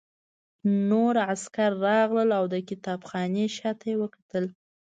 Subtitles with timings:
[0.89, 4.45] نور عسکر راغلل او د کتابخانې شاته یې وکتل